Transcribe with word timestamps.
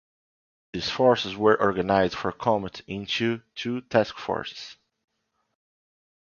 These 0.73 0.89
forces 0.89 1.35
were 1.37 1.61
organized 1.61 2.15
for 2.15 2.31
combat 2.31 2.81
into 2.87 3.43
two 3.53 3.81
task 3.81 4.17
forces. 4.17 4.75